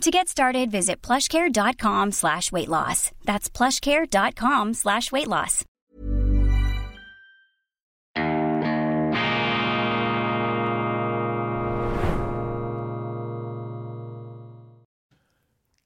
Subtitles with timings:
[0.00, 3.10] To get started, visit plushcare.com slash weight loss.
[3.24, 5.64] That's plushcare.com slash weight loss.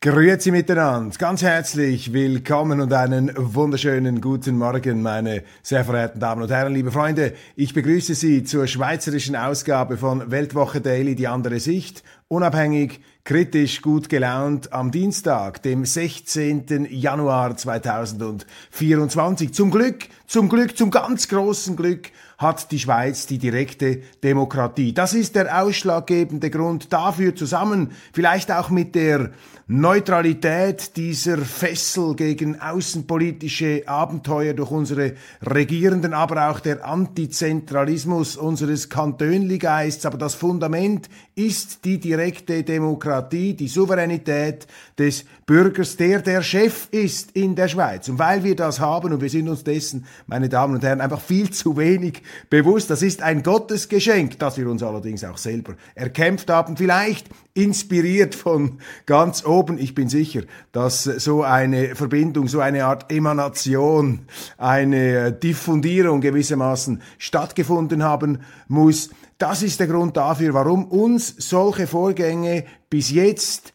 [0.00, 6.52] Grüezi miteinander, ganz herzlich willkommen und einen wunderschönen guten Morgen, meine sehr verehrten Damen und
[6.52, 7.32] Herren, liebe Freunde.
[7.56, 14.08] Ich begrüße Sie zur schweizerischen Ausgabe von Weltwoche Daily, die andere Sicht, unabhängig, kritisch, gut
[14.08, 16.86] gelaunt am Dienstag, dem 16.
[16.90, 19.52] Januar 2024.
[19.52, 24.94] Zum Glück, zum Glück, zum ganz großen Glück hat die Schweiz die direkte Demokratie.
[24.94, 29.32] Das ist der ausschlaggebende Grund dafür zusammen, vielleicht auch mit der
[29.66, 40.06] Neutralität dieser Fessel gegen außenpolitische Abenteuer durch unsere Regierenden, aber auch der Antizentralismus unseres Kantönligeists.
[40.06, 44.66] Aber das Fundament ist die direkte Demokratie, die Souveränität
[44.98, 48.08] des Bürgers, der der Chef ist in der Schweiz.
[48.08, 51.20] Und weil wir das haben, und wir sind uns dessen, meine Damen und Herren, einfach
[51.20, 56.50] viel zu wenig bewusst, das ist ein Gottesgeschenk, das wir uns allerdings auch selber erkämpft
[56.50, 59.78] haben, vielleicht inspiriert von ganz oben.
[59.78, 64.20] Ich bin sicher, dass so eine Verbindung, so eine Art Emanation,
[64.56, 69.10] eine Diffundierung gewissermaßen stattgefunden haben muss.
[69.38, 73.72] Das ist der Grund dafür, warum uns solche Vorgänge bis jetzt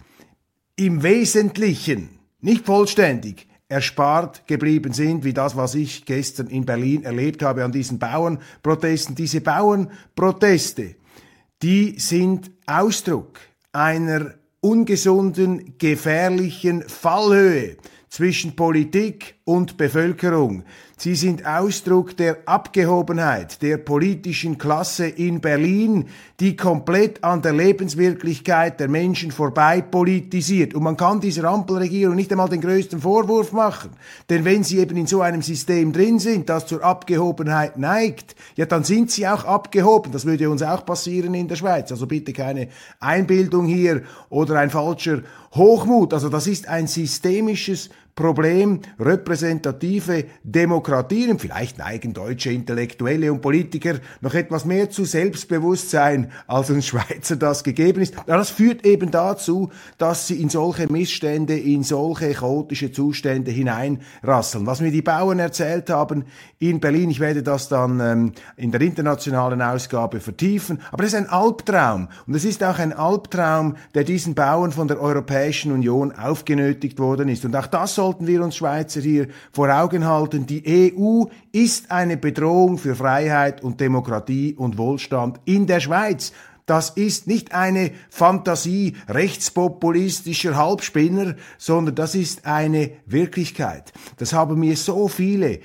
[0.76, 2.10] im Wesentlichen,
[2.42, 7.72] nicht vollständig, erspart geblieben sind, wie das, was ich gestern in Berlin erlebt habe an
[7.72, 9.16] diesen Bauernprotesten.
[9.16, 10.96] Diese Bauernproteste,
[11.62, 13.40] die sind Ausdruck
[13.72, 17.78] einer ungesunden, gefährlichen Fallhöhe
[18.14, 20.64] zwischen Politik und Bevölkerung.
[20.98, 26.06] Sie sind Ausdruck der Abgehobenheit der politischen Klasse in Berlin,
[26.40, 30.76] die komplett an der Lebenswirklichkeit der Menschen vorbei politisiert.
[30.76, 33.90] Und man kann dieser Ampelregierung nicht einmal den größten Vorwurf machen.
[34.30, 38.68] Denn wenn sie eben in so einem System drin sind, das zur Abgehobenheit neigt, ja,
[38.68, 40.12] dann sind sie auch abgehoben.
[40.12, 41.92] Das würde uns auch passieren in der Schweiz.
[41.92, 42.70] Also bitte keine
[43.00, 45.24] Einbildung hier oder ein falscher
[45.56, 46.14] Hochmut.
[46.14, 54.36] Also das ist ein systemisches Problem, repräsentative Demokratien, vielleicht neigen deutsche Intellektuelle und Politiker noch
[54.36, 58.14] etwas mehr zu Selbstbewusstsein, als uns Schweizer das gegeben ist.
[58.28, 64.68] das führt eben dazu, dass sie in solche Missstände, in solche chaotische Zustände hineinrasseln.
[64.68, 66.26] Was mir die Bauern erzählt haben
[66.60, 71.20] in Berlin, ich werde das dann ähm, in der internationalen Ausgabe vertiefen, aber das ist
[71.20, 72.10] ein Albtraum.
[72.28, 77.28] Und es ist auch ein Albtraum, der diesen Bauern von der Europäischen Union aufgenötigt worden
[77.28, 77.44] ist.
[77.44, 80.46] Und auch das sollten wir uns Schweizer hier vor Augen halten.
[80.46, 86.34] Die EU ist eine Bedrohung für Freiheit und Demokratie und Wohlstand in der Schweiz.
[86.66, 93.94] Das ist nicht eine Fantasie rechtspopulistischer Halbspinner, sondern das ist eine Wirklichkeit.
[94.18, 95.60] Das haben mir so viele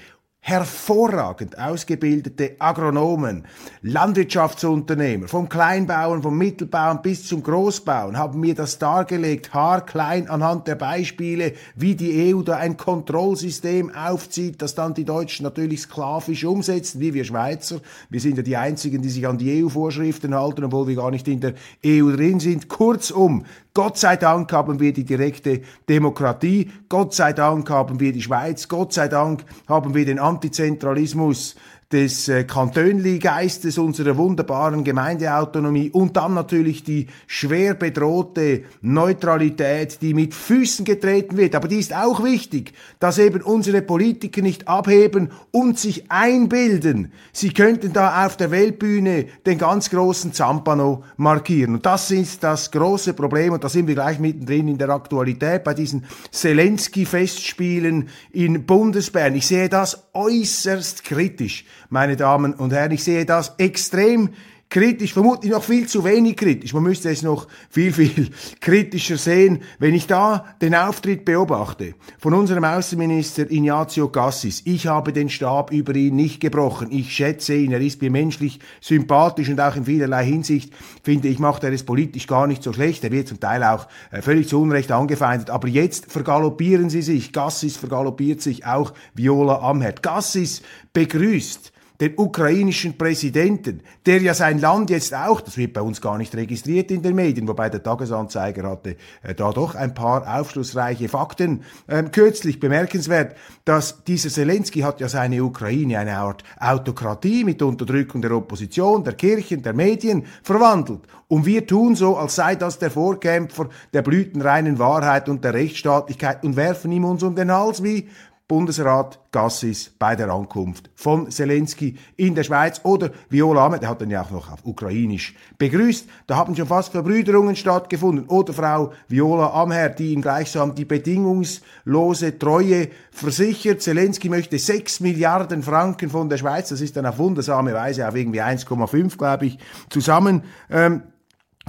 [0.49, 3.45] hervorragend ausgebildete Agronomen,
[3.83, 10.77] Landwirtschaftsunternehmer, vom Kleinbauern, vom Mittelbauern bis zum Großbauern haben mir das dargelegt, haarklein anhand der
[10.77, 16.99] Beispiele, wie die EU da ein Kontrollsystem aufzieht, das dann die Deutschen natürlich sklavisch umsetzen,
[17.01, 17.83] wie wir Schweizer.
[18.09, 21.29] Wir sind ja die Einzigen, die sich an die EU-Vorschriften halten, obwohl wir gar nicht
[21.29, 21.53] in der
[21.85, 22.69] EU drin sind.
[22.69, 23.45] Kurzum,
[23.75, 28.67] Gott sei Dank haben wir die direkte Demokratie, Gott sei Dank haben wir die Schweiz,
[28.67, 31.57] Gott sei Dank haben wir den Antizentralismus
[31.91, 40.35] des äh, Kantönli-Geistes unserer wunderbaren Gemeindeautonomie und dann natürlich die schwer bedrohte Neutralität, die mit
[40.35, 41.55] Füßen getreten wird.
[41.55, 47.55] Aber die ist auch wichtig, dass eben unsere Politiker nicht abheben und sich einbilden, sie
[47.55, 51.77] könnten da auf der Weltbühne den ganz großen Zampano markieren.
[51.77, 55.65] Und das ist das große Problem und da sind wir gleich mittendrin in der Aktualität
[55.65, 59.35] bei diesen Zelensky-Festspielen in Bundesbern.
[59.35, 62.93] Ich sehe das äußerst kritisch meine Damen und Herren.
[62.93, 64.31] Ich sehe das extrem
[64.71, 66.75] kritisch, vermutlich noch viel zu wenig kritisch.
[66.75, 68.29] Man müsste es noch viel, viel
[68.61, 69.63] kritischer sehen.
[69.79, 75.73] Wenn ich da den Auftritt beobachte von unserem Außenminister Ignazio Cassis, ich habe den Stab
[75.73, 76.89] über ihn nicht gebrochen.
[76.91, 81.39] Ich schätze ihn, er ist mir menschlich sympathisch und auch in vielerlei Hinsicht finde ich,
[81.39, 83.05] macht er es politisch gar nicht so schlecht.
[83.05, 85.51] Er wird zum Teil auch äh, völlig zu Unrecht angefeindet.
[85.51, 87.33] Aber jetzt vergaloppieren sie sich.
[87.33, 90.03] Gassis vergaloppiert sich auch Viola Amherd.
[90.03, 90.63] Gassis
[90.93, 96.17] begrüßt den ukrainischen Präsidenten, der ja sein Land jetzt auch, das wird bei uns gar
[96.17, 101.09] nicht registriert in den Medien, wobei der Tagesanzeiger hatte äh, da doch ein paar aufschlussreiche
[101.09, 101.65] Fakten.
[101.89, 108.23] Ähm, kürzlich bemerkenswert, dass dieser Zelensky hat ja seine Ukraine eine Art Autokratie mit Unterdrückung
[108.23, 111.01] der Opposition, der Kirchen, der Medien verwandelt.
[111.27, 116.45] Und wir tun so, als sei das der Vorkämpfer der blütenreinen Wahrheit und der Rechtsstaatlichkeit
[116.45, 118.09] und werfen ihm uns um den Hals wie
[118.49, 124.01] Bundesrat Gassis bei der Ankunft von Zelensky in der Schweiz oder Viola Ahmed, der hat
[124.01, 126.09] dann ja auch noch auf Ukrainisch begrüßt.
[126.27, 128.27] Da haben schon fast Verbrüderungen stattgefunden.
[128.27, 133.83] Oder Frau Viola Amher, die ihm gleichsam die bedingungslose Treue versichert.
[133.83, 138.17] Zelensky möchte 6 Milliarden Franken von der Schweiz, das ist dann auf wundersame Weise auf
[138.17, 139.59] irgendwie 1,5, glaube ich,
[139.91, 141.03] zusammen ähm,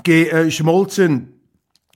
[0.03, 1.33] geschmolzen.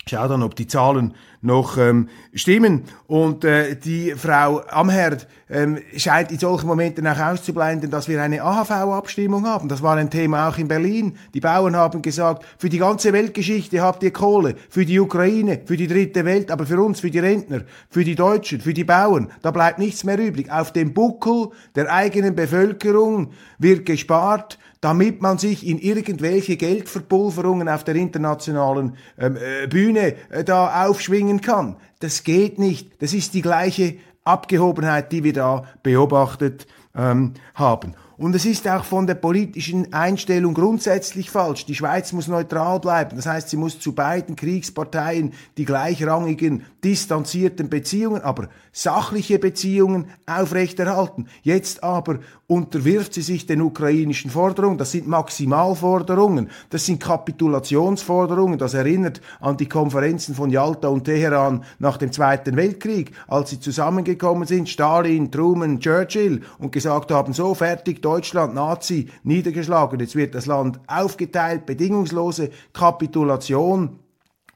[0.06, 2.84] Schau dann, ob die Zahlen noch ähm, stimmen.
[3.08, 8.42] Und äh, die Frau Amherd ähm, scheint in solchen Momenten auch auszublenden, dass wir eine
[8.42, 9.68] AHV-Abstimmung haben.
[9.68, 11.18] Das war ein Thema auch in Berlin.
[11.34, 15.78] Die Bauern haben gesagt, für die ganze Weltgeschichte habt ihr Kohle, für die Ukraine, für
[15.78, 19.32] die dritte Welt, aber für uns, für die Rentner, für die Deutschen, für die Bauern,
[19.42, 20.52] da bleibt nichts mehr übrig.
[20.52, 27.86] Auf dem Buckel der eigenen Bevölkerung wird gespart damit man sich in irgendwelche Geldverpulverungen auf
[27.86, 31.78] der internationalen ähm, äh, Bühne äh, da aufschwingen kann.
[32.00, 33.02] Das geht nicht.
[33.02, 37.96] Das ist die gleiche Abgehobenheit, die wir da beobachtet ähm, haben.
[38.18, 41.66] Und es ist auch von der politischen Einstellung grundsätzlich falsch.
[41.66, 43.16] Die Schweiz muss neutral bleiben.
[43.16, 51.28] Das heißt, sie muss zu beiden Kriegsparteien die gleichrangigen, distanzierten Beziehungen, aber sachliche Beziehungen aufrechterhalten.
[51.42, 54.78] Jetzt aber unterwirft sie sich den ukrainischen Forderungen.
[54.78, 58.60] Das sind Maximalforderungen, das sind Kapitulationsforderungen.
[58.60, 63.60] Das erinnert an die Konferenzen von Yalta und Teheran nach dem Zweiten Weltkrieg, als sie
[63.60, 70.00] zusammengekommen sind, Stalin, Truman, Churchill, und gesagt haben, so fertig, Deutschland, Nazi, niedergeschlagen.
[70.00, 74.00] Jetzt wird das Land aufgeteilt, bedingungslose Kapitulation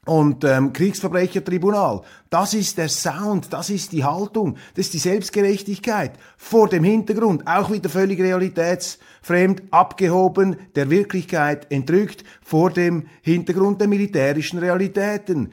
[0.08, 2.00] und ähm, Kriegsverbrechertribunal.
[2.30, 7.46] Das ist der Sound, das ist die Haltung, das ist die Selbstgerechtigkeit vor dem Hintergrund,
[7.46, 15.52] auch wieder völlig realitätsfremd, abgehoben, der Wirklichkeit entrückt vor dem Hintergrund der militärischen Realitäten.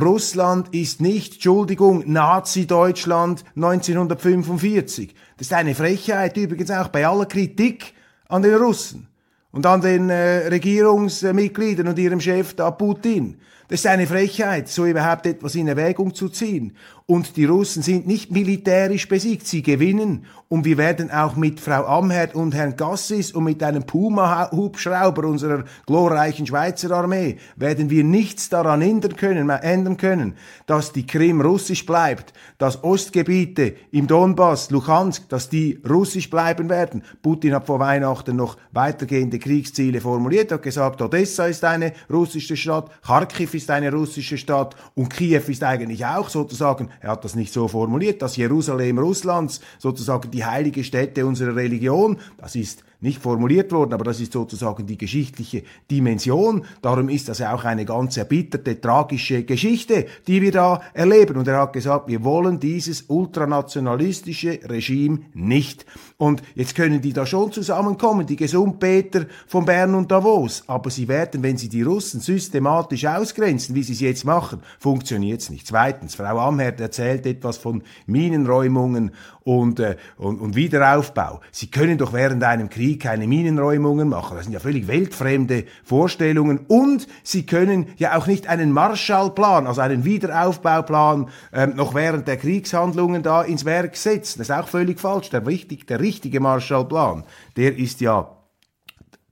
[0.00, 5.14] Russland ist nicht, Entschuldigung, Nazi-Deutschland 1945.
[5.36, 7.94] Das ist eine Frechheit übrigens auch bei aller Kritik
[8.28, 9.08] an den Russen
[9.52, 13.36] und an den äh, Regierungsmitgliedern und ihrem Chef da Putin.
[13.72, 16.76] Das ist eine Frechheit, so überhaupt etwas in Erwägung zu ziehen.
[17.06, 20.26] Und die Russen sind nicht militärisch besiegt, sie gewinnen.
[20.48, 25.64] Und wir werden auch mit Frau Amherd und Herrn Gassis und mit einem Puma-Hubschrauber unserer
[25.86, 30.34] glorreichen Schweizer Armee, werden wir nichts daran ändern können, ändern können,
[30.66, 37.02] dass die Krim russisch bleibt, dass Ostgebiete im Donbass, Luhansk, dass die russisch bleiben werden.
[37.22, 42.90] Putin hat vor Weihnachten noch weitergehende Kriegsziele formuliert, hat gesagt, Odessa ist eine russische Stadt,
[43.02, 47.52] Kharkiv ist eine russische Stadt und Kiew ist eigentlich auch sozusagen er hat das nicht
[47.52, 53.72] so formuliert, dass Jerusalem Russlands sozusagen die heilige Stätte unserer Religion, das ist nicht formuliert
[53.72, 56.64] worden, aber das ist sozusagen die geschichtliche Dimension.
[56.82, 61.36] Darum ist das ja auch eine ganz erbitterte, tragische Geschichte, die wir da erleben.
[61.36, 65.84] Und er hat gesagt, wir wollen dieses ultranationalistische Regime nicht.
[66.16, 70.62] Und jetzt können die da schon zusammenkommen, die Gesundpeter von Bern und Davos.
[70.68, 75.40] Aber sie werden, wenn sie die Russen systematisch ausgrenzen, wie sie es jetzt machen, funktioniert
[75.40, 75.66] es nicht.
[75.66, 79.12] Zweitens, Frau Amherd erzählt etwas von Minenräumungen
[79.44, 81.40] und, äh, und, und Wiederaufbau.
[81.50, 84.36] Sie können doch während einem Krieg keine Minenräumungen machen.
[84.36, 86.60] Das sind ja völlig weltfremde Vorstellungen.
[86.68, 92.36] Und sie können ja auch nicht einen Marshallplan, also einen Wiederaufbauplan, ähm, noch während der
[92.36, 94.38] Kriegshandlungen da ins Werk setzen.
[94.38, 95.30] Das ist auch völlig falsch.
[95.30, 97.24] Der, richtig, der richtige Marshallplan,
[97.56, 98.30] der ist ja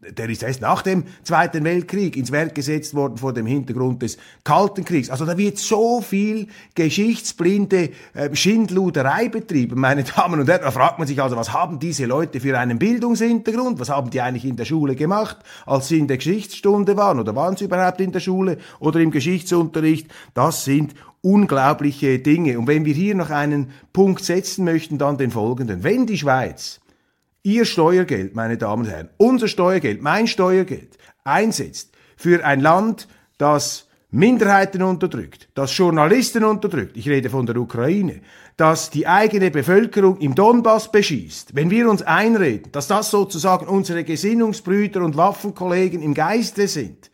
[0.03, 4.17] der ist erst nach dem Zweiten Weltkrieg ins Werk gesetzt worden vor dem Hintergrund des
[4.45, 5.11] Kalten Kriegs.
[5.11, 10.63] Also da wird so viel geschichtsblinde äh, Schindluderei betrieben, meine Damen und Herren.
[10.63, 13.79] Da fragt man sich also, was haben diese Leute für einen Bildungshintergrund?
[13.79, 17.21] Was haben die eigentlich in der Schule gemacht, als sie in der Geschichtsstunde waren?
[17.21, 20.09] Oder waren sie überhaupt in der Schule oder im Geschichtsunterricht?
[20.33, 22.59] Das sind unglaubliche Dinge.
[22.59, 25.83] Und wenn wir hier noch einen Punkt setzen möchten, dann den folgenden.
[25.85, 26.80] Wenn die Schweiz
[27.43, 33.89] Ihr Steuergeld, meine Damen und Herren, unser Steuergeld, mein Steuergeld einsetzt für ein Land, das
[34.11, 38.21] Minderheiten unterdrückt, das Journalisten unterdrückt, ich rede von der Ukraine,
[38.57, 44.05] das die eigene Bevölkerung im Donbass beschießt, wenn wir uns einreden, dass das sozusagen unsere
[44.05, 47.11] Gesinnungsbrüder und Waffenkollegen im Geiste sind,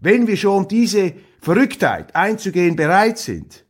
[0.00, 3.64] wenn wir schon diese Verrücktheit einzugehen bereit sind,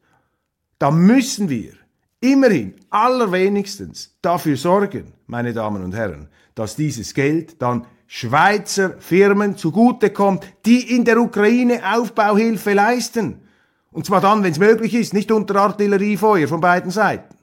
[0.79, 1.73] dann müssen wir
[2.21, 10.45] immerhin allerwenigstens dafür sorgen, meine Damen und Herren, dass dieses Geld dann Schweizer Firmen zugutekommt,
[10.65, 13.43] die in der Ukraine Aufbauhilfe leisten.
[13.91, 17.38] Und zwar dann, wenn es möglich ist, nicht unter Artilleriefeuer von beiden Seiten.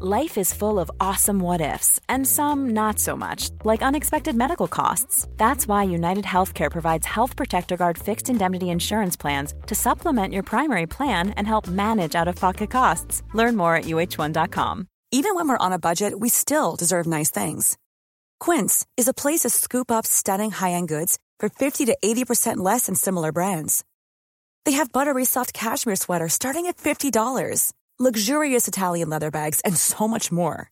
[0.00, 4.68] Life is full of awesome what ifs and some not so much, like unexpected medical
[4.68, 5.26] costs.
[5.36, 10.44] That's why United Healthcare provides Health Protector Guard fixed indemnity insurance plans to supplement your
[10.44, 13.24] primary plan and help manage out of pocket costs.
[13.34, 14.86] Learn more at uh1.com.
[15.10, 17.76] Even when we're on a budget, we still deserve nice things.
[18.38, 22.58] Quince is a place to scoop up stunning high end goods for 50 to 80%
[22.58, 23.84] less than similar brands.
[24.64, 30.06] They have buttery soft cashmere sweaters starting at $50, luxurious Italian leather bags, and so
[30.06, 30.70] much more.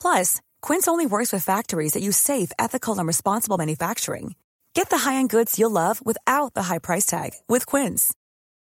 [0.00, 4.34] Plus, Quince only works with factories that use safe, ethical, and responsible manufacturing.
[4.74, 8.12] Get the high-end goods you'll love without the high price tag with Quince.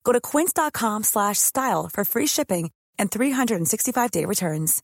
[0.04, 4.82] Go to quince.com/style for free shipping and 365-day returns.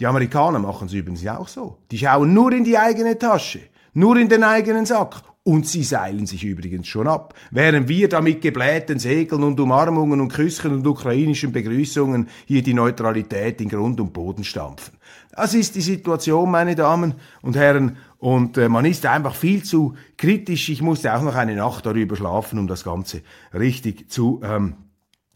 [0.00, 1.76] Die Amerikaner machen es übrigens auch so.
[1.90, 3.60] Die schauen nur in die eigene Tasche,
[3.92, 5.29] nur in den eigenen Sack.
[5.42, 10.20] Und sie seilen sich übrigens schon ab, während wir da mit geblähten Segeln und Umarmungen
[10.20, 14.98] und Küsschen und ukrainischen Begrüßungen hier die Neutralität in Grund und Boden stampfen.
[15.34, 19.94] Das ist die Situation, meine Damen und Herren, und äh, man ist einfach viel zu
[20.18, 20.68] kritisch.
[20.68, 23.22] Ich musste auch noch eine Nacht darüber schlafen, um das Ganze
[23.54, 24.74] richtig zu ähm,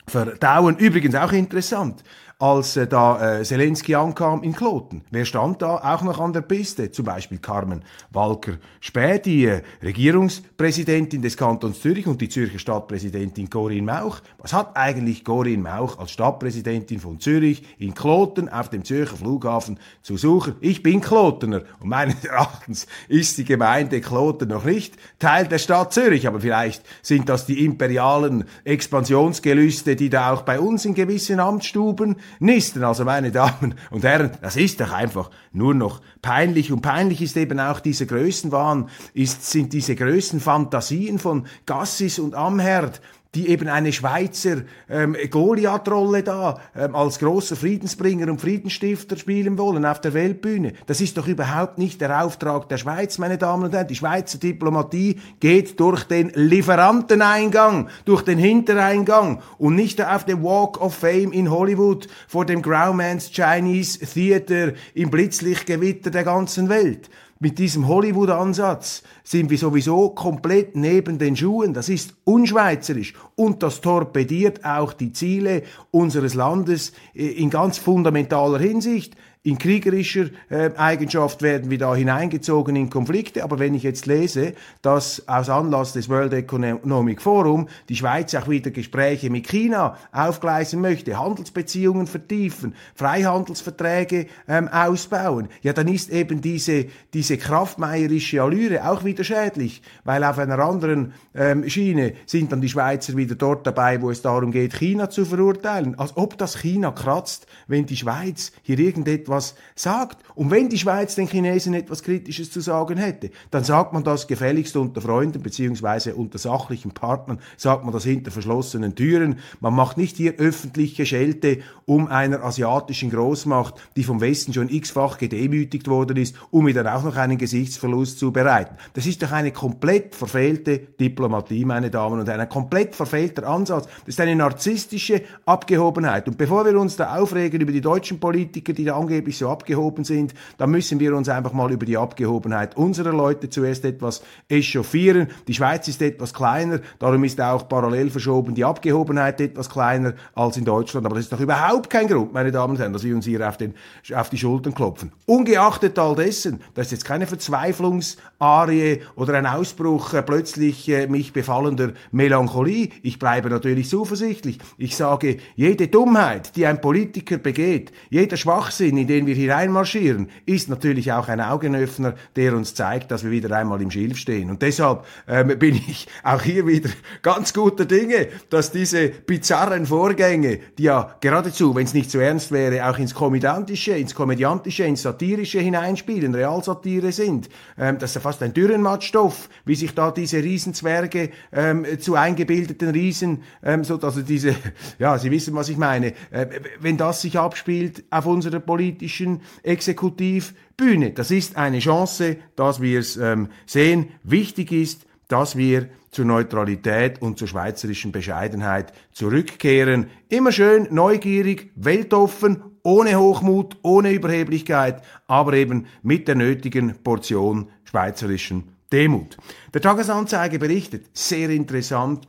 [0.06, 0.76] verdauen.
[0.76, 2.04] Übrigens auch interessant
[2.38, 5.02] als äh, da äh, Zelensky ankam in Kloten.
[5.10, 6.90] Wer stand da auch noch an der Piste?
[6.90, 13.82] Zum Beispiel Carmen Walker-Späh, die äh, Regierungspräsidentin des Kantons Zürich und die Zürcher Stadtpräsidentin Corinne
[13.82, 14.20] Mauch.
[14.38, 19.78] Was hat eigentlich Corinne Mauch als Stadtpräsidentin von Zürich in Kloten auf dem Zürcher Flughafen
[20.02, 20.56] zu suchen?
[20.60, 25.92] Ich bin Klotener und meines Erachtens ist die Gemeinde Kloten noch nicht Teil der Stadt
[25.92, 31.38] Zürich, aber vielleicht sind das die imperialen Expansionsgelüste, die da auch bei uns in gewissen
[31.38, 32.84] Amtsstuben nisten.
[32.84, 36.72] Also meine Damen und Herren, das ist doch einfach nur noch peinlich.
[36.72, 43.00] Und peinlich ist eben auch dieser Größenwahn, ist, sind diese Größenfantasien von Gassis und Amherd,
[43.34, 49.84] die eben eine Schweizer ähm, Goliath-Rolle da ähm, als großer Friedensbringer und Friedensstifter spielen wollen
[49.84, 50.72] auf der Weltbühne.
[50.86, 53.88] Das ist doch überhaupt nicht der Auftrag der Schweiz, meine Damen und Herren.
[53.88, 60.80] Die Schweizer Diplomatie geht durch den Lieferanteneingang, durch den Hintereingang und nicht auf dem Walk
[60.80, 67.10] of Fame in Hollywood vor dem Grauman's Chinese Theater im Blitzlichtgewitter der ganzen Welt.
[67.40, 71.74] Mit diesem Hollywood-Ansatz sind wir sowieso komplett neben den Schuhen.
[71.74, 78.58] Das ist unschweizerisch und das torpediert auch die Ziele unseres Landes äh, in ganz fundamentaler
[78.58, 83.44] Hinsicht in kriegerischer äh, Eigenschaft werden wir da hineingezogen in Konflikte.
[83.44, 88.48] Aber wenn ich jetzt lese, dass aus Anlass des World Economic Forum die Schweiz auch
[88.48, 96.40] wieder Gespräche mit China aufgleisen möchte, Handelsbeziehungen vertiefen, Freihandelsverträge ähm, ausbauen, ja, dann ist eben
[96.40, 102.60] diese, diese kraftmeierische Allüre auch wieder schädlich, weil auf einer anderen ähm, Schiene sind dann
[102.60, 105.98] die Schweizer wieder dort dabei, wo es darum geht, China zu verurteilen.
[105.98, 110.18] Als ob das China kratzt, wenn die Schweiz hier irgendetwas etwas sagt.
[110.34, 114.26] Und wenn die Schweiz den Chinesen etwas Kritisches zu sagen hätte, dann sagt man das
[114.26, 119.38] gefälligst unter Freunden beziehungsweise unter sachlichen Partnern, sagt man das hinter verschlossenen Türen.
[119.60, 125.18] Man macht nicht hier öffentliche Schelte um einer asiatischen Großmacht, die vom Westen schon x-fach
[125.18, 128.76] gedemütigt worden ist, um ihr dann auch noch einen Gesichtsverlust zu bereiten.
[128.92, 133.86] Das ist doch eine komplett verfehlte Diplomatie, meine Damen und Herren, ein komplett verfehlter Ansatz.
[133.86, 136.28] Das ist eine narzisstische Abgehobenheit.
[136.28, 139.48] Und bevor wir uns da aufregen über die deutschen Politiker, die da angeblich angeblich so
[139.48, 144.22] abgehoben sind, dann müssen wir uns einfach mal über die Abgehobenheit unserer Leute zuerst etwas
[144.48, 145.28] echauffieren.
[145.48, 150.56] Die Schweiz ist etwas kleiner, darum ist auch parallel verschoben die Abgehobenheit etwas kleiner als
[150.56, 151.06] in Deutschland.
[151.06, 153.46] Aber das ist doch überhaupt kein Grund, meine Damen und Herren, dass wir uns hier
[153.48, 153.74] auf, den,
[154.14, 155.12] auf die Schultern klopfen.
[155.26, 161.32] Ungeachtet all dessen, das ist jetzt keine Verzweiflungsarie oder ein Ausbruch äh, plötzlich äh, mich
[161.32, 162.90] befallender Melancholie.
[163.02, 164.58] Ich bleibe natürlich zuversichtlich.
[164.78, 170.28] Ich sage, jede Dummheit, die ein Politiker begeht, jeder Schwachsinn, in den wir hier einmarschieren,
[170.46, 174.50] ist natürlich auch ein Augenöffner, der uns zeigt, dass wir wieder einmal im Schilf stehen.
[174.50, 176.90] Und deshalb ähm, bin ich auch hier wieder
[177.22, 182.50] ganz guter Dinge, dass diese bizarren Vorgänge, die ja geradezu, wenn es nicht so ernst
[182.52, 187.48] wäre, auch ins Komödiantische, ins Komödiantische, ins Satirische hineinspielen, Realsatire sind,
[187.78, 192.90] ähm, das ist ja fast ein Dürrenmattstoff, wie sich da diese Riesenzwerge ähm, zu eingebildeten
[192.90, 194.54] Riesen, ähm, so, also diese,
[194.98, 196.46] ja, Sie wissen, was ich meine, äh,
[196.80, 203.16] wenn das sich abspielt auf unserer politischen Exekutivbühne, das ist eine Chance, dass wir es
[203.16, 204.08] ähm, sehen.
[204.22, 210.10] Wichtig ist, dass wir zur Neutralität und zur schweizerischen Bescheidenheit zurückkehren.
[210.28, 218.74] Immer schön neugierig, weltoffen, ohne Hochmut, ohne Überheblichkeit, aber eben mit der nötigen Portion schweizerischen
[218.92, 219.36] Demut.
[219.72, 222.28] Der Tagesanzeiger berichtet, sehr interessant,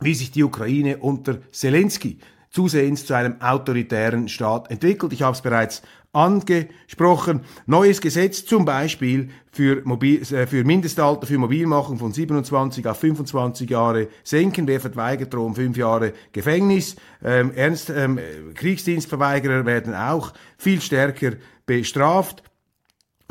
[0.00, 2.18] wie sich die Ukraine unter Zelensky
[2.54, 5.12] zusehends zu einem autoritären Staat entwickelt.
[5.12, 5.82] Ich habe es bereits
[6.12, 7.40] angesprochen.
[7.66, 13.68] Neues Gesetz zum Beispiel für, Mobil, äh, für Mindestalter für Mobilmachung von 27 auf 25
[13.68, 14.68] Jahre senken.
[14.68, 16.94] Wer verweigert, drohen fünf Jahre Gefängnis.
[17.24, 18.20] Ähm, Ernst, ähm,
[18.54, 21.32] Kriegsdienstverweigerer werden auch viel stärker
[21.66, 22.44] bestraft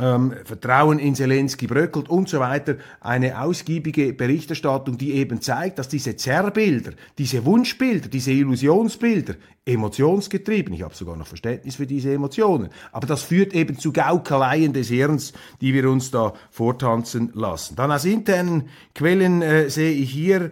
[0.04, 5.88] ähm, Vertrauen in Zelensky bröckelt und so weiter, eine ausgiebige Berichterstattung, die eben zeigt, dass
[5.88, 12.70] diese Zerrbilder, diese Wunschbilder, diese Illusionsbilder emotionsgetrieben, ich habe sogar noch Verständnis für diese Emotionen,
[12.92, 15.32] aber das führt eben zu Gaukeleien des Hirns,
[15.62, 17.78] die wir uns da vortanzen lassen.
[17.78, 20.52] Dann aus internen Quellen äh, sehe ich hier,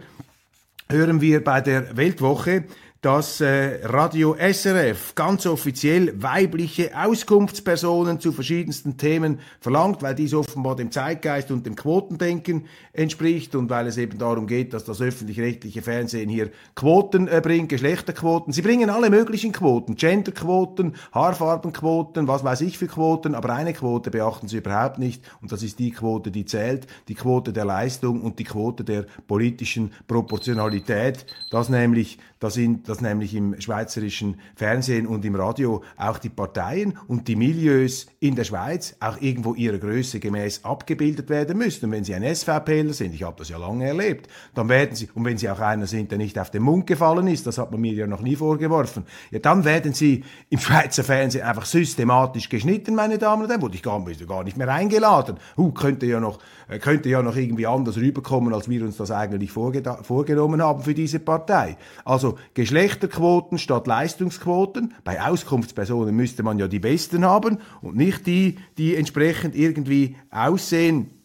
[0.88, 2.64] hören wir bei der Weltwoche,
[3.02, 10.76] dass äh, Radio SRF ganz offiziell weibliche Auskunftspersonen zu verschiedensten Themen verlangt, weil dies offenbar
[10.76, 15.82] dem Zeitgeist und dem Quotendenken entspricht und weil es eben darum geht, dass das öffentlich-rechtliche
[15.82, 18.52] Fernsehen hier Quoten äh, bringt, Geschlechterquoten.
[18.52, 24.12] Sie bringen alle möglichen Quoten, Genderquoten, Haarfarbenquoten, was weiß ich für Quoten, aber eine Quote
[24.12, 28.22] beachten sie überhaupt nicht und das ist die Quote, die zählt, die Quote der Leistung
[28.22, 35.06] und die Quote der politischen Proportionalität, das nämlich, das sind dass nämlich im schweizerischen Fernsehen
[35.06, 39.78] und im Radio auch die Parteien und die Milieus in der Schweiz auch irgendwo ihrer
[39.78, 41.84] Größe gemäß abgebildet werden müssen.
[41.84, 45.08] Und wenn Sie ein SVPler sind, ich habe das ja lange erlebt, dann werden Sie,
[45.14, 47.70] und wenn Sie auch einer sind, der nicht auf den Mund gefallen ist, das hat
[47.70, 52.48] man mir ja noch nie vorgeworfen, ja, dann werden Sie im Schweizer Fernsehen einfach systematisch
[52.48, 55.36] geschnitten, meine Damen und Herren, wurde ich gar, gar nicht mehr eingeladen.
[55.56, 59.12] Uh, könnte ja noch, äh, könnte ja noch irgendwie anders rüberkommen, als wir uns das
[59.12, 61.76] eigentlich vorgenommen haben für diese Partei.
[62.04, 64.94] Also Geschlecht Geschlechterquoten statt Leistungsquoten.
[65.04, 71.21] Bei Auskunftspersonen müsste man ja die Besten haben und nicht die, die entsprechend irgendwie aussehen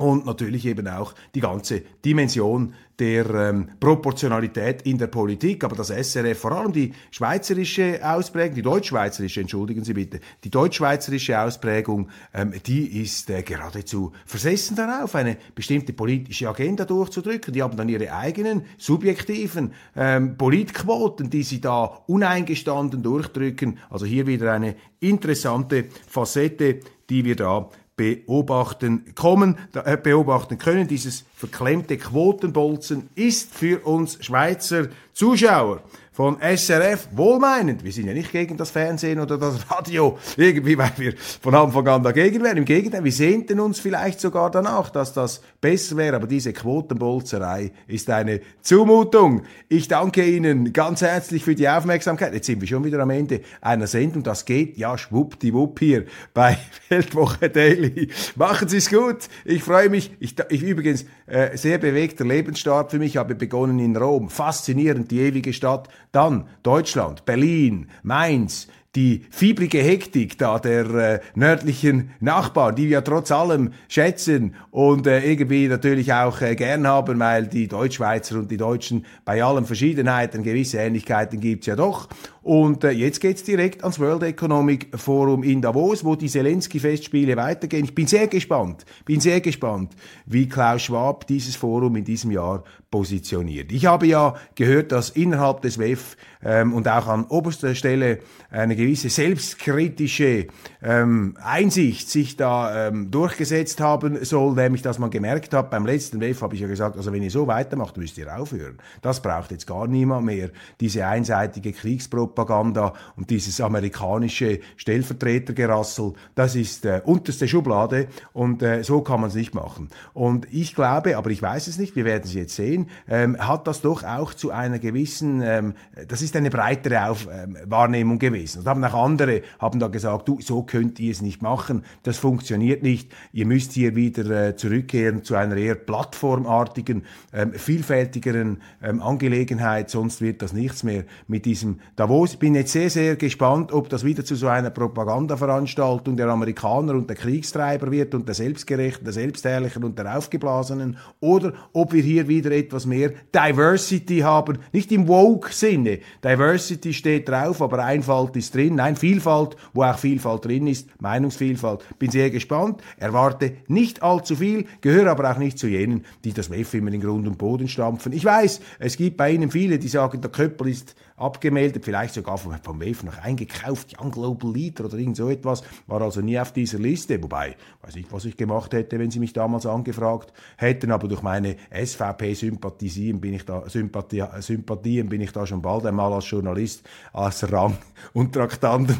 [0.00, 5.64] und natürlich eben auch die ganze Dimension der ähm, Proportionalität in der Politik.
[5.64, 11.40] Aber das SRF, vor allem die schweizerische Ausprägung, die deutschschweizerische, entschuldigen Sie bitte, die deutschschweizerische
[11.40, 17.52] Ausprägung, ähm, die ist äh, geradezu versessen darauf, eine bestimmte politische Agenda durchzudrücken.
[17.52, 23.78] Die haben dann ihre eigenen subjektiven ähm, Politquoten, die sie da uneingestanden durchdrücken.
[23.88, 27.68] Also hier wieder eine interessante Facette, die wir da
[28.00, 30.88] beobachten kommen, äh, beobachten können.
[30.88, 37.82] Dieses verklemmte Quotenbolzen ist für uns Schweizer Zuschauer von SRF wohlmeinend.
[37.82, 41.88] Wir sind ja nicht gegen das Fernsehen oder das Radio, irgendwie, weil wir von Anfang
[41.88, 42.58] an dagegen wären.
[42.58, 46.16] Im Gegenteil, wir sehnten uns vielleicht sogar danach, dass das besser wäre.
[46.16, 49.44] Aber diese Quotenbolzerei ist eine Zumutung.
[49.70, 52.34] Ich danke Ihnen ganz herzlich für die Aufmerksamkeit.
[52.34, 54.22] Jetzt sind wir schon wieder am Ende einer Sendung.
[54.22, 56.58] Das geht ja schwuppdiwupp hier bei
[56.90, 58.10] Weltwoche Daily.
[58.36, 59.28] Machen Sie es gut.
[59.46, 60.12] Ich freue mich.
[60.20, 63.12] Ich, ich übrigens, äh, sehr bewegter Lebensstart für mich.
[63.12, 64.28] Ich habe begonnen in Rom.
[64.28, 65.88] Faszinierend, die ewige Stadt.
[66.12, 73.30] Dann Deutschland, Berlin, Mainz, die fiebrige Hektik da der äh, nördlichen Nachbarn, die wir trotz
[73.30, 78.56] allem schätzen und äh, irgendwie natürlich auch äh, gern haben, weil die Deutschschweizer und die
[78.56, 82.08] Deutschen bei allen Verschiedenheiten gewisse Ähnlichkeiten gibt's ja doch.
[82.42, 87.84] Und äh, jetzt geht's direkt ans World Economic Forum in Davos, wo die Zelensky-Festspiele weitergehen.
[87.84, 92.64] Ich bin sehr gespannt, bin sehr gespannt, wie Klaus Schwab dieses Forum in diesem Jahr
[92.90, 93.70] positioniert.
[93.72, 98.18] Ich habe ja gehört, dass innerhalb des WEF ähm, und auch an oberster Stelle
[98.50, 100.48] eine gewisse selbstkritische
[100.82, 106.20] ähm, Einsicht sich da ähm, durchgesetzt haben soll, nämlich dass man gemerkt hat, beim letzten
[106.20, 108.78] WEF habe ich ja gesagt, also wenn ihr so weitermacht, müsst ihr aufhören.
[109.02, 110.50] Das braucht jetzt gar niemand mehr,
[110.80, 118.82] diese einseitige Kriegspropaganda Propaganda und dieses amerikanische Stellvertretergerassel, das ist äh, unterste Schublade und äh,
[118.82, 119.88] so kann man es nicht machen.
[120.14, 123.66] Und ich glaube, aber ich weiß es nicht, wir werden es jetzt sehen, ähm, hat
[123.66, 125.74] das doch auch zu einer gewissen, ähm,
[126.08, 128.60] das ist eine breitere Auf, ähm, Wahrnehmung gewesen.
[128.60, 132.18] Und haben auch andere haben da gesagt, du, so könnt ihr es nicht machen, das
[132.18, 139.02] funktioniert nicht, ihr müsst hier wieder äh, zurückkehren zu einer eher plattformartigen, ähm, vielfältigeren ähm,
[139.02, 142.19] Angelegenheit, sonst wird das nichts mehr mit diesem Davos.
[142.24, 146.94] Ich bin jetzt sehr, sehr gespannt, ob das wieder zu so einer Propagandaveranstaltung der Amerikaner
[146.94, 152.02] und der Kriegstreiber wird und der Selbstgerechten, der Selbstherrlichen und der Aufgeblasenen oder ob wir
[152.02, 156.00] hier wieder etwas mehr Diversity haben, nicht im Woke-Sinne.
[156.22, 158.74] Diversity steht drauf, aber Einfalt ist drin.
[158.74, 161.84] Nein, Vielfalt, wo auch Vielfalt drin ist, Meinungsvielfalt.
[161.98, 166.50] Bin sehr gespannt, erwarte nicht allzu viel, gehöre aber auch nicht zu jenen, die das
[166.50, 168.12] WEF immer in Grund und Boden stampfen.
[168.12, 172.38] Ich weiß, es gibt bei Ihnen viele, die sagen, der Köppel ist abgemeldet, vielleicht sogar
[172.38, 176.38] vom, vom WEF noch eingekauft, Young Global Leader oder irgend so etwas, war also nie
[176.38, 180.32] auf dieser Liste, wobei, weiß nicht, was ich gemacht hätte, wenn Sie mich damals angefragt
[180.56, 185.86] hätten, aber durch meine SVP-Sympathien bin ich da, Sympathie, Sympathien bin ich da schon bald
[185.86, 187.76] einmal als Journalist als Rang
[188.12, 188.96] und Traktanten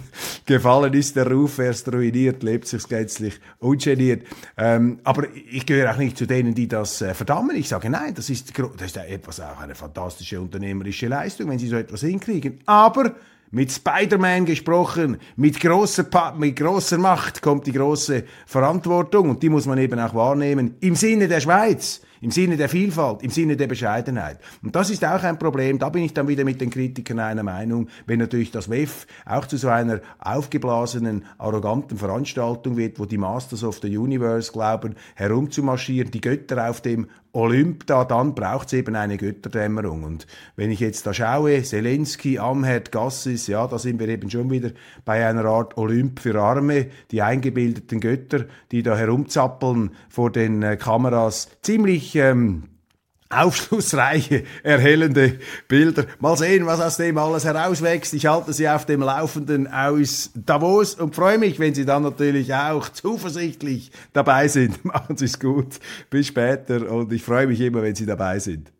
[0.46, 4.26] gefallen ist der Ruf erst ruiniert, lebt sich gänzlich ungeniert.
[4.56, 7.56] Ähm, aber ich gehöre auch nicht zu denen, die das äh, verdammen.
[7.56, 11.68] Ich sage, nein, das ist, das ist etwas auch eine fantastische unternehmerische Leistung, wenn Sie
[11.68, 12.60] so etwas hinkriegen.
[12.66, 13.14] Aber
[13.50, 19.66] mit Spider-Man gesprochen, mit großer, mit großer Macht kommt die große Verantwortung und die muss
[19.66, 23.66] man eben auch wahrnehmen im Sinne der Schweiz im Sinne der Vielfalt, im Sinne der
[23.66, 24.38] Bescheidenheit.
[24.62, 27.42] Und das ist auch ein Problem, da bin ich dann wieder mit den Kritikern einer
[27.42, 33.18] Meinung, wenn natürlich das WEF auch zu so einer aufgeblasenen, arroganten Veranstaltung wird, wo die
[33.18, 38.72] Masters of the Universe glauben, herumzumarschieren, die Götter auf dem Olymp da, dann braucht es
[38.72, 40.02] eben eine Götterdämmerung.
[40.02, 44.50] Und wenn ich jetzt da schaue, Zelensky, Amherd, Gassis, ja, da sind wir eben schon
[44.50, 44.70] wieder
[45.04, 50.76] bei einer Art Olymp für Arme, die eingebildeten Götter, die da herumzappeln vor den äh,
[50.76, 52.64] Kameras, ziemlich ähm,
[53.30, 56.06] aufschlussreiche, erhellende Bilder.
[56.18, 58.12] Mal sehen, was aus dem alles herauswächst.
[58.12, 62.52] Ich halte Sie auf dem Laufenden aus Davos und freue mich, wenn Sie dann natürlich
[62.52, 64.84] auch zuversichtlich dabei sind.
[64.84, 65.78] Machen Sie es gut.
[66.10, 68.72] Bis später und ich freue mich immer, wenn Sie dabei sind.